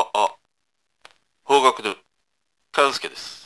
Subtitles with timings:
[0.00, 0.28] あ、あ、
[1.42, 1.96] 方角で、
[2.70, 3.44] 勘介です。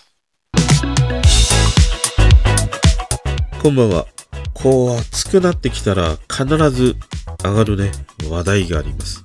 [3.62, 4.06] こんばんは。
[4.52, 6.96] こう暑くなってきたら必ず
[7.42, 7.90] 上がるね、
[8.28, 9.22] 話題があります。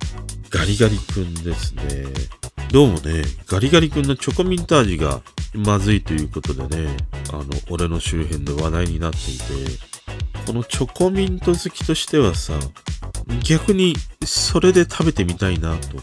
[0.49, 2.05] ガリガリ君ですね。
[2.71, 5.21] どうもね、ガリガリ君のチョコミント味が
[5.53, 6.95] まずいということでね、
[7.33, 9.43] あの、俺の周辺で話題になっていて、
[10.45, 12.53] このチョコミント好きとしてはさ、
[13.43, 15.97] 逆にそれで食べてみたいなと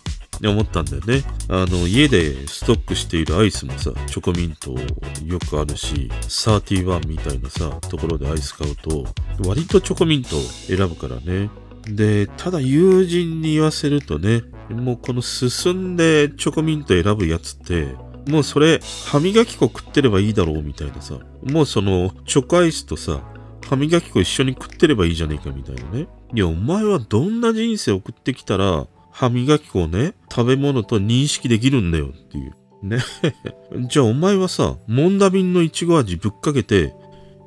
[0.48, 1.22] 思ったんだよね。
[1.48, 4.74] あの、家でストックしているアイスもさ、チョコミント
[5.24, 9.04] よくあるし、31みたいなさ、ところでアイス買うと、
[9.46, 11.50] 割とチョコミント選ぶからね。
[11.86, 17.94] で、ただ友人に言わせるとね、もうこの進んでチョコミント選ぶやつって、
[18.26, 23.20] もうそれ、歯磨き粉食ってればいいだろうみたいなさ、もうその、チョコアイスとさ、
[23.68, 26.06] 歯磨き粉一緒に食ってればいいじゃねえかみたいなね。
[26.34, 32.52] いや、お前はどんな人生送ってきたら、歯磨き粉をね、食べ物と認識できるんだよっていう。
[32.82, 32.98] ね。
[33.88, 36.92] じゃあお前はさ、モンダビンのいちご味ぶっかけて、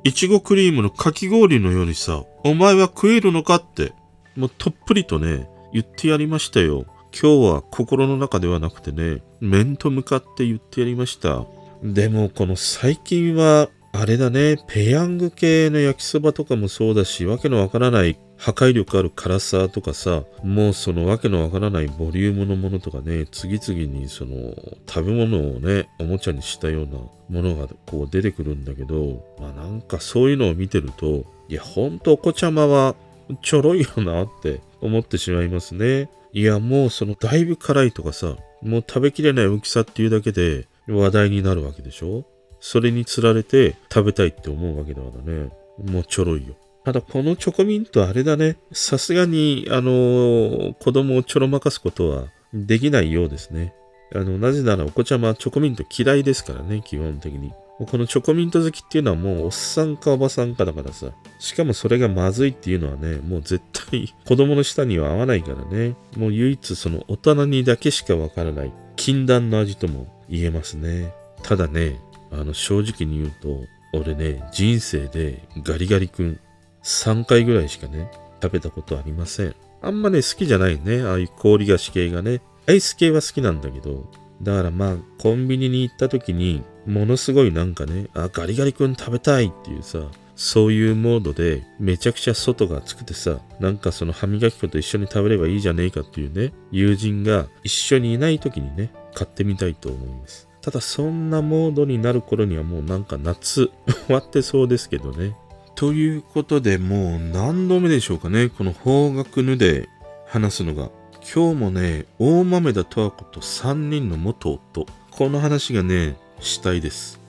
[0.02, 3.92] いちごクリームのかき氷のようにさ、お前は食えるのかって、
[4.34, 6.86] もうとっぷりとね、言ってやりましたよ。
[7.12, 11.44] 今日は心の中ではなくてね、面と向かって言ってやりました。
[11.82, 24.54] でもこの最近は、あれだね、ペヤング系の焼きそばとかもそうだし、わけのわからない破壊力ある辛さとかさ、もうそのわけのわからないボリュームのものとかね、次々にその
[24.86, 32.94] 食べ物をね、おもちゃにしたようなものがこう出てくるんだけど、まあなんかそういうのを見てると、いやほんとお子ちゃまは
[33.42, 36.08] ちょろいよなって思ってしまいますね。
[36.32, 42.24] いやもうそのだいぶ辛いとかさ、もう食べきれない大きさっていうだけで話題になるわけでしょ？
[42.60, 45.50] それにつられて食べたいって思うわけだからね。
[45.84, 46.54] もうちょろいよ。
[46.88, 48.56] ただこのチョコミントあれだね。
[48.72, 53.74] さすがに、あのー子供をちょろまかすことはできないようですね。
[54.14, 57.52] あの、なぜならお子ちゃまはチョコミント嫌いですからね、基本的に。
[57.78, 61.08] このチョコミント好きっていうのはもうおっさんかおばさんかだからさ。
[61.38, 63.60] しかもそれがまずいっていうのはね、もう絶
[63.90, 65.94] 対 子供の舌には合わないからね。
[66.16, 71.12] もう唯一その大人にだけしかわからない禁断の味とも言えますね。
[71.42, 72.00] ただね、
[72.30, 73.60] あの正直に言うと、
[73.92, 76.40] 俺ね、人生でガリガリ君
[76.82, 78.10] 3回ぐらいしかね、
[78.42, 79.54] 食べたことありません。
[79.80, 81.02] あんまね、好きじゃないね。
[81.02, 82.40] ああいう氷菓子系がね。
[82.66, 84.10] アイス系は好きなんだけど、
[84.42, 90.00] だからまあ、コンビニに行った時に、ものすごいなんかね、あ、ガリガリ君食べたいっていうさ、
[90.36, 100.48] そういうモードで、めちゃくちゃ外が暑くてさ、なんかその歯磨き粉と一緒に食べればいいじゃねえかっていうね、友人が一緒にいない時にね、買ってみたいと思います。
[100.60, 103.70] ただそんなモードになる頃にはもうなんか夏
[104.06, 105.34] 終わってそうですけどね。
[105.78, 109.88] ということでもう何度目でしょうかね、この方角ぬで
[110.26, 110.90] 話すのが。
[111.32, 114.86] 今日もね、大豆田十和子と3人の元夫。
[115.12, 117.20] この話がね、したいです。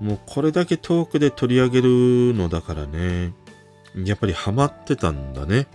[0.00, 1.88] もうこれだけ遠くで取り上げる
[2.34, 3.34] のだからね、
[3.94, 5.66] やっぱりハマってたんだね。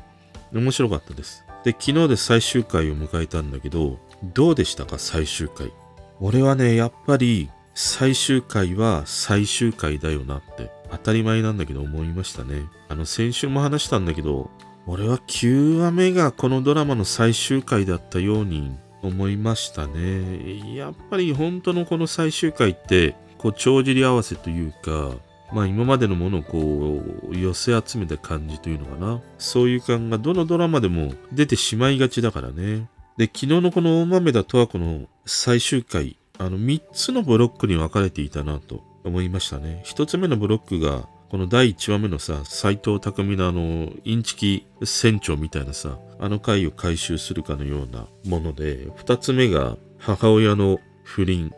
[0.52, 1.46] 面白かったです。
[1.64, 4.00] で、昨日で最終回を迎えたんだけど、
[4.34, 5.72] どうでしたか、最終回。
[6.20, 12.64] 俺はね、やっぱり最終回は最終回だよなって当たり前なんだけど思いましたね。
[12.90, 14.50] あの先週も話したんだけど、
[14.88, 20.76] 俺は9話目がこのドラマの最終回だったように思いましたね。
[20.76, 25.16] やっぱり本当のこの最終回って、こう帳尻合わせというか、
[25.54, 29.22] まあ今までのものをこう寄せ集めた感じというのかな。
[29.38, 32.88] そういう感がどのドラマでも出てしまいがちだからね。
[33.18, 39.82] で、昨日のこの大豆田十和子の最終回、あの3つのブロックに分かれていたなと思いましたね。
[39.86, 51.54] 1つ目のブロックが、この第1話目のさ、斎藤匠のあの、インチキ船長みたいなさ、あの回を回収するかのようなもので、2つ目が母親の不倫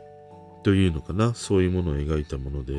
[0.63, 2.73] というのかな、そういうものを描いたもので、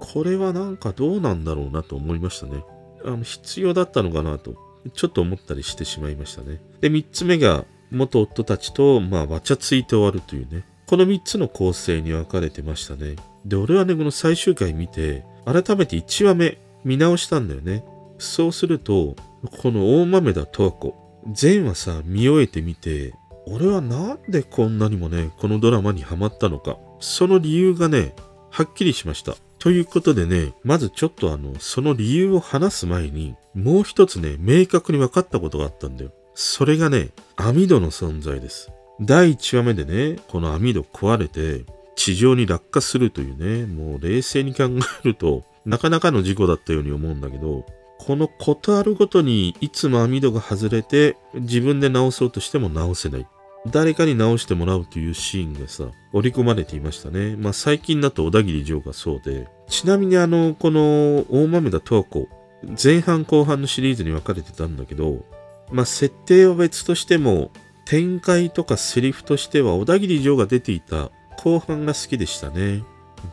[0.00, 2.64] これはなんかどうなんだろうなと思いましたね。
[3.04, 4.54] あの、必要だったのかなと、
[4.92, 6.60] ちょっと思ったりしてしまいましたね。
[6.80, 10.64] で、3つ目が、元夫たちと、まあ、わちゃついて終わるというね。
[10.86, 13.16] この3つの構成に分かれてましたね。
[13.44, 17.84] で、俺はね、この最終回見て、改めて1話目見直したんだよね。
[18.18, 19.16] そうすると、
[19.62, 20.94] この大豆田十和子、
[21.32, 23.14] 全話さ、見終えてみて、
[23.46, 26.78] 俺はなんでこんなにもね、このドラマにハマったのか。
[27.00, 28.14] その理由がね、
[28.50, 29.34] はっきりしました。
[29.58, 36.12] ということでね、まずちょっとあの、その理由を話す前に、もう一つね、明確に分かったことがあったんだよ。
[36.34, 38.70] それがね、網戸の存在です。
[39.00, 41.64] 第1話目でね、この網戸壊れて、
[41.96, 47.64] 地上に落下するというね、もう冷静に考えると、なかなかの事故だったように思うんだけど、
[47.98, 53.26] このことあるごとにいつも網戸が外れて自分で直そうとしても直せない。
[53.66, 57.34] 誰かに直してもらうというシーンがさ、織り込まれていましたね。
[57.36, 62.28] まあ最近だと小田切城がそうで、ちなみにあの、この大豆田十和子、
[62.82, 65.24] 前半後半のシリーズに分かれてたんだけど、
[65.72, 67.50] まあ設定は別としても、
[67.84, 72.82] 展開とかセリフとしては小田切城が出ていた後半が好きでしたね。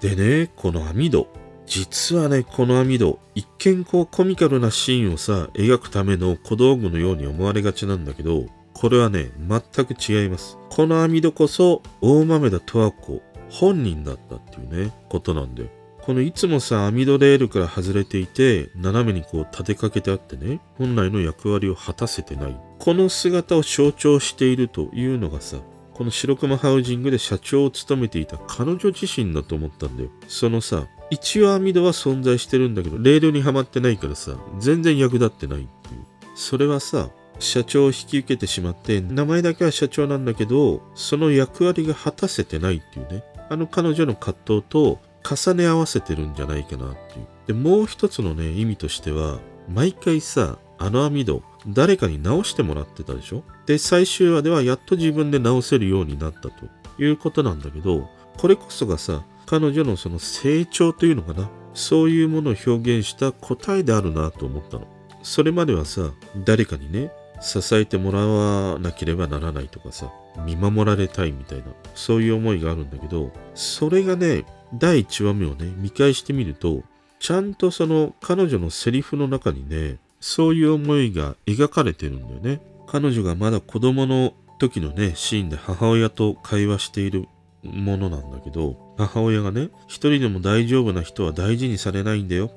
[0.02, 1.28] でね、この網戸。
[1.66, 10.58] 実はね、この網戸、一見こうコミカルなシーンをさ、描くための小道具のように思われがちなんだけど、これはね、全く違います。
[10.70, 15.70] この網戸こそ、大豆田十和子本人だったっていうね、ことなんだよ。
[16.02, 22.71] このいつもさ、網戸レールから外れていて、斜めにこう立てかけてあってね、本来の役割を果たせてない。
[22.82, 25.58] この姿を象徴しているというのがさ、
[25.94, 30.10] この白熊ハウジングで社長を務めていた彼女自身だと思ったんだよ。
[30.28, 36.06] そのさ、一応網戸は存在してるんだけど、レールにはまってないからさ、全然役立ってないっていう。
[36.34, 43.24] それはさ、社長を引き受けてしまって、名前だけは社長なんだけど、その役割が果たせてないっていうね。
[43.52, 47.28] あの彼女の葛藤と重ね合わせてるんじゃないかなっていう。
[47.46, 49.38] で、もう一つのね、意味としては、
[49.70, 53.44] 毎回さ、あの網戸、誰かに直してもらってたでしょ？
[53.68, 56.52] で、最終話ではやっと自分で直せるようになったと
[56.98, 61.50] いうことなんだけど、これこそがさ、彼女のその成長というのかな？
[61.76, 64.88] そういうものを表現した答えであるなと思ったの。
[65.22, 66.12] それまではさ、
[66.44, 70.12] 誰かにね、支えてもらわなければならないとかさ、
[70.46, 76.82] 見守られたいみたいな、そういう思いがあるんだけど、それがね、第1話目をね、見返してみると、
[77.20, 82.62] ちゃんとその彼女のセリフの中にね、そういう思いが描かれてるんだよね。
[82.88, 87.28] 彼女がまだ子供の時のね、シーンで母親と会話している
[87.64, 92.52] ものなんだけど、母親がね、一人でも大丈夫な人は大事にされないんだよ。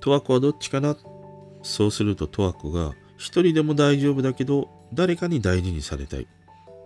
[0.00, 0.96] 十和子はどっちかな？
[1.62, 6.26] そうすると十和子が、一人でも大丈夫だけど、誰かに大事にされたい。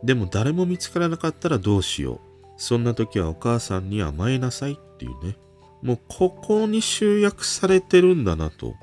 [0.05, 2.21] でも誰も見つからなかったらどうしよう。
[2.57, 5.37] そんな時はお母さんに甘えなさいっていうね。
[5.83, 8.75] もうここに集約されてるんだなと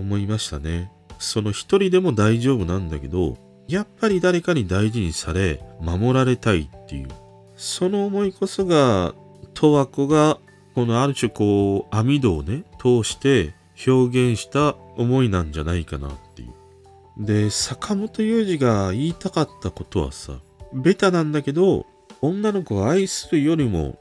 [0.00, 0.90] 思いましたね。
[1.18, 3.36] その一人でも大丈夫なんだけど、
[3.68, 7.08] やっぱり誰かに大事にされ、守られたいっていう。
[7.56, 9.14] その思いこそが、
[9.54, 10.38] 十和子が、
[10.74, 13.54] このある種こう、網戸をね、通して
[13.86, 17.26] 表現した思いなんじゃないかなっていう。
[17.26, 20.34] で、坂本雄二が言いたかったことはさ、
[20.72, 21.84] ベタなんだけど、
[22.20, 23.98] 女の子を愛するよりも、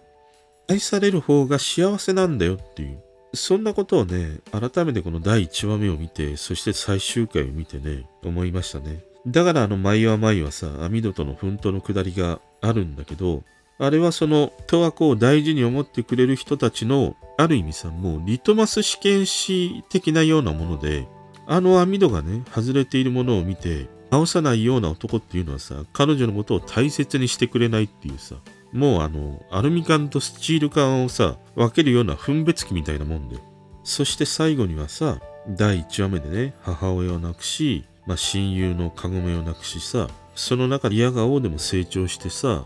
[0.69, 3.01] 愛される方が幸せなんだよっていう。
[3.33, 9.03] そんなことをね、改めてこの第1話目を見て、そして最終回を見てね、思いましたね。
[9.27, 13.43] だからあの、毎話毎話さ、網戸との奮闘の下りがあるんだけど、
[13.79, 21.07] あれはその、十和子を大事に思ってくれる人たちの、ある意味さ、もうリトマス試験紙的なようなもので、
[21.45, 28.35] あの網戸がね、外れているものを見て、直さないような男っていうのはさ、彼女のことを大切にしてくれないっていうさ、
[28.71, 33.37] もうあの、アルミ缶とスチール缶をさ、分けるような分別器みたいなもんで。
[33.83, 35.19] そして最後にはさ、
[35.49, 42.65] 第1話目でね、母親を亡くし、まあ、親友のカゴメを亡くしさ、その中で嫌が王でも成長してさ、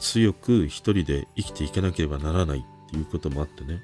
[0.00, 3.82] 強く一人で生きていかなければならないっていうこともあってね。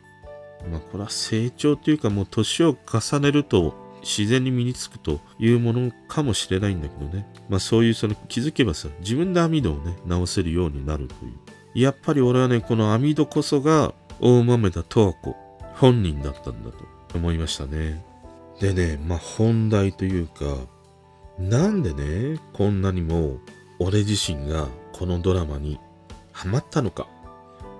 [0.70, 7.26] まあこれは成長というかもう年を重ねると自然に身につくというものかもしれないんだけどね。
[7.48, 11.32] まあそういうその気づけばさ、自分で網戸をね、直せるようになるという。
[11.80, 15.36] やっぱり俺はね、この網戸こそが大豆田十和子
[15.74, 18.04] 本人だったんだと思いましたね。
[18.60, 20.56] でね、まあ本題というか、
[21.38, 23.38] なんでね、こんなにも
[23.78, 25.78] 俺自身がこのドラマに
[26.32, 27.06] ハマったのか。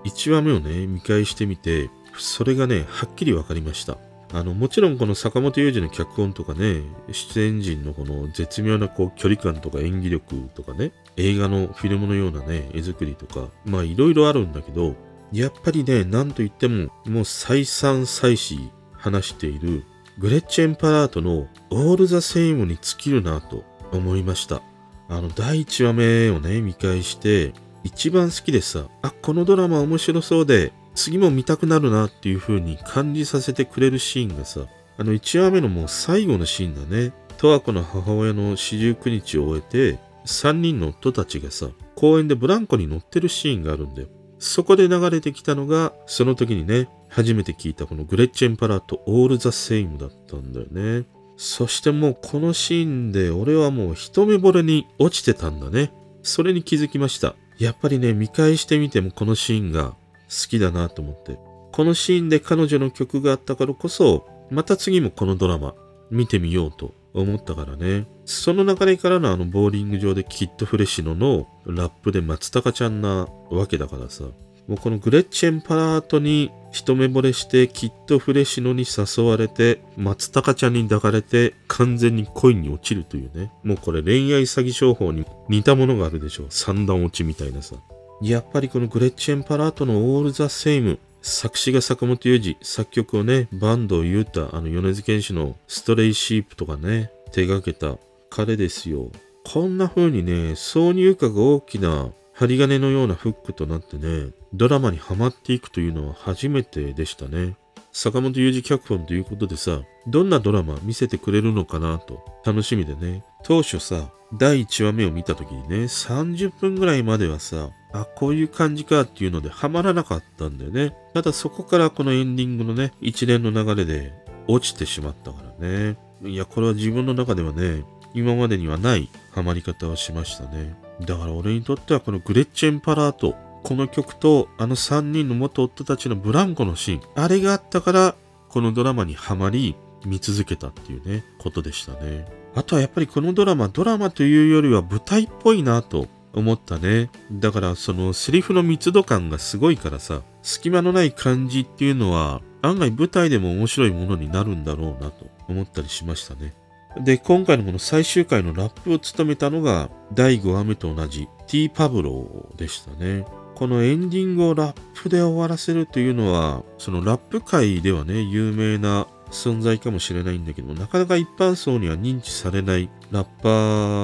[0.04, 3.98] 1話目をね、見返してみて、それがね、はっきりわかりました。
[4.32, 14.94] あの、もちろんこの坂本雄二の脚本とかね、出演陣のこの絶妙なこう距離感とか演技力とかね、映画のフィルムのようなね、絵作りとか、まあいろいろあるんだけど、
[15.32, 19.84] やっぱりね、なんといっても、もう再三再四話している、
[20.18, 24.62] グレッチェンパラートのオール・ザ・セイムに尽きるなと思いました。
[25.08, 27.52] あの、第1話目をね、見返して、
[27.84, 37.12] 一番好きでさ、あ、このドラマ面白そうで、次も見たくなるなっていう風に感じさせてくれるシーンがさ、あの1話目のもう最後のシーンだね。
[37.40, 44.08] 十和子の母親の四十九日を終えて、3人の夫たちがさ、公園でブランコに乗ってるシーンがあるんだよ。
[44.38, 51.06] そこで流れてきたのが、その時にね、初めて聞いたこのグレッチェンパラとオール・ザ・セイムだったんだよね。
[51.38, 55.92] そしてもうこのシーンで俺はもう一目惚れに落ちてたんだね。
[56.22, 57.34] それに気づきました。
[57.58, 59.92] やっぱりね、見返してみてもこのシーンが
[60.28, 61.38] 好きだなと思って。
[61.72, 65.74] このシーンで彼女の曲があったからこそ、また次もこのドラマ
[66.10, 68.06] 見てみようと思ったからね。
[68.24, 74.24] その流れからのあのボーリング場でキッドフレシノのラップで松高ちゃんなわけだからさ。
[74.66, 83.50] もうこのグレッチェンパラートに一目惚れしてキッドフレシノに誘われて松高ちゃんに抱かれて完全に恋に落ちるというね。
[83.62, 86.46] もうこれ恋愛詐欺商法に似たものがあるでしょう。
[86.50, 87.76] 三段落ちみたいなさ。
[88.20, 97.98] やっぱりこのグレッチェンパラートのオールザセイム作詞が坂本雄二、作曲をね、坂東裕太、あの、米津玄師のストレイシープとかね、手掛けた
[98.30, 99.10] 彼ですよ。
[99.44, 107.56] こんな風にね、挿入歌が大きな針金のようなフックとなってね、ドラマにはまっていくというのは初めてでしたね。
[107.92, 113.22] 坂本雄二脚本ということでさ、どんなドラマ見せてくれるのかなと楽しみでね。
[113.42, 120.94] 当初さ、第1話目を見た時にね、30分ぐらいまではさ、あ、こういう感じかっていうのでハマらなかったんだよね。
[121.14, 124.12] ただそこからこのエンディングのね、一連の流れで
[124.46, 125.96] 落ちてしまったからね。
[126.24, 130.76] いや、これは自分の中ではね、今までにはないハマり方をしましたね。
[131.00, 138.14] だから俺にとってはこのグレッチェンパラート、この曲とあの3人の元夫たちのブランコのシーン、あれがあったから
[138.48, 142.26] このドラマにハマり見続けたっていうね、ことでしたね。
[142.58, 147.08] あとはやっぱりこのドラマ、ドラマというよりは舞台っぽいなと思ったね。
[147.30, 156.52] だからそのセリフの密度感がすごいからさ、隙間のない感じっていうのは案外舞台でも面白いものになるんだろうなと思ったりしましたね。
[157.00, 163.24] で、今回のこの最終回のラップを務めたのが第5話目と同じ T パブローでしたね。
[163.54, 173.48] このエンディングをラップで終わらせるというのは、そのラップ界ではね、有名な存在かもしれないんだけど、なかなか一般層には認知されないラッパ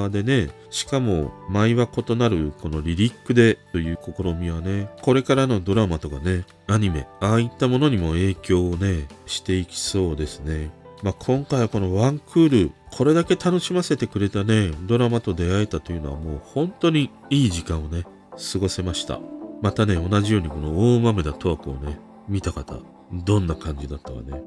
[0.06, 10.70] ーでね、しかも毎話異なるこのリリックでという試みはね、これからのドラマとかね、アニメ、ああいったものにも影響をね、していきそうですね。
[11.02, 18.04] まあ、今回はこのワンクール、これだけ楽しませてくれたね、ドラマと出会えたというのはもう本当にいい時間をね、
[18.52, 19.20] 過ごせました。
[19.60, 22.78] またね、同じようにこの大豆田トークをね、見た方、
[23.12, 24.42] どんな感じだったかね、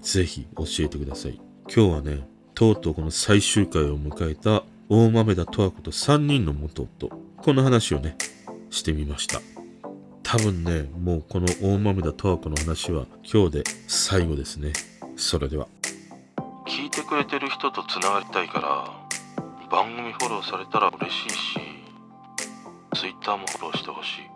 [0.00, 1.40] ぜひ教えてください。
[1.74, 8.16] 今日はね、とうとうこの最終回を迎えた大豆田十和子と3人の元夫、この話をね、
[8.70, 9.40] してみました。
[10.22, 14.72] 多分ね、もうこの大豆田十和子の話は今日で最後ですね。
[15.16, 15.66] それでは。
[16.66, 19.02] 聞いてくれてる人とつながりたいから
[19.68, 21.60] 番組フォローされたら嬉しいし
[22.94, 24.30] Twitter もフォローしてほしい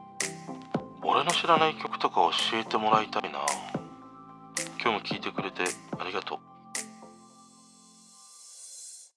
[1.03, 2.17] 俺の知らない曲とか
[2.50, 3.25] 教えてもらいたい
[4.87, 5.64] 今日も聞いてくれて
[5.99, 6.56] ありがとう。